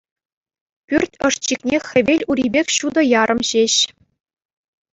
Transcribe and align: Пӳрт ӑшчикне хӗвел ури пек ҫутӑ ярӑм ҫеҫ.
Пӳрт 0.87 1.11
ӑшчикне 1.27 1.77
хӗвел 1.89 2.21
ури 2.31 2.45
пек 2.55 2.67
ҫутӑ 2.77 3.03
ярӑм 3.21 3.39
ҫеҫ. 3.51 3.75